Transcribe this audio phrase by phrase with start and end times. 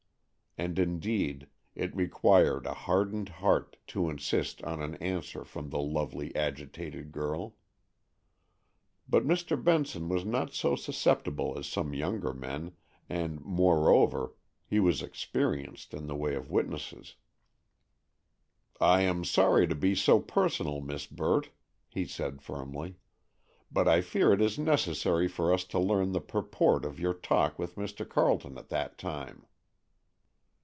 [0.57, 6.35] And indeed it required a hardened heart to insist on an answer from the lovely,
[6.35, 7.55] agitated girl.
[9.07, 9.61] But Mr.
[9.63, 12.73] Benson was not so susceptible as some younger men,
[13.07, 14.33] and, moreover,
[14.65, 17.15] he was experienced in the ways of witnesses.
[18.81, 21.49] "I am sorry to be so personal, Miss Burt,"
[21.87, 22.95] he said firmly;
[23.71, 27.57] "but I fear it is necessary for us to learn the purport of your talk
[27.57, 28.07] with Mr.
[28.07, 29.45] Carleton at that time."